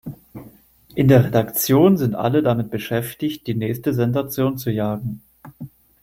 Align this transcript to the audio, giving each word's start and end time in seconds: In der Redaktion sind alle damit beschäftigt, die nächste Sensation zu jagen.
In 0.95 1.07
der 1.09 1.25
Redaktion 1.25 1.95
sind 1.95 2.15
alle 2.15 2.41
damit 2.41 2.71
beschäftigt, 2.71 3.45
die 3.45 3.53
nächste 3.53 3.93
Sensation 3.93 4.57
zu 4.57 4.71
jagen. 4.71 5.21